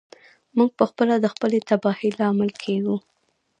موږ 0.57 0.69
پخپله 0.79 1.15
د 1.19 1.25
خپلې 1.33 1.59
تباهۍ 1.69 2.09
لامل 2.19 2.51
کیږو. 2.63 2.95